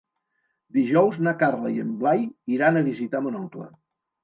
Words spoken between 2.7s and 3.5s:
a visitar mon